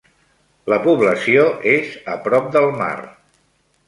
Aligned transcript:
La 0.73 0.77
població 0.85 1.43
és 1.73 1.91
a 2.13 2.15
prop 2.29 2.47
del 2.57 2.65
mar. 2.81 2.91